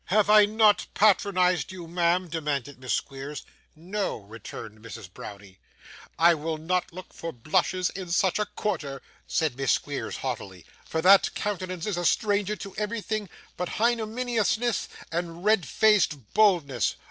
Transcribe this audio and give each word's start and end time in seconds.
'Have 0.05 0.31
I 0.31 0.47
not 0.47 0.87
patronised 0.95 1.71
you, 1.71 1.87
ma'am?' 1.87 2.27
demanded 2.27 2.79
Miss 2.79 2.91
Squeers. 2.91 3.43
'No,' 3.75 4.17
returned 4.17 4.79
Mrs. 4.81 5.13
Browdie. 5.13 5.59
'I 6.17 6.33
will 6.33 6.57
not 6.57 6.91
look 6.91 7.13
for 7.13 7.31
blushes 7.31 7.91
in 7.91 8.09
such 8.09 8.39
a 8.39 8.47
quarter,' 8.47 9.03
said 9.27 9.55
Miss 9.55 9.73
Squeers, 9.73 10.17
haughtily, 10.17 10.65
'for 10.87 11.03
that 11.03 11.29
countenance 11.35 11.85
is 11.85 11.97
a 11.97 12.05
stranger 12.05 12.55
to 12.55 12.75
everything 12.77 13.29
but 13.55 13.69
hignominiousness 13.73 14.87
and 15.11 15.45
red 15.45 15.67
faced 15.67 16.33
boldness. 16.33 16.95